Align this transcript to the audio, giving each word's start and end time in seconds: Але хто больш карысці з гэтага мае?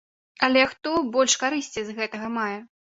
Але 0.47 0.63
хто 0.71 0.95
больш 1.17 1.37
карысці 1.47 1.81
з 1.87 1.97
гэтага 2.03 2.37
мае? 2.43 2.59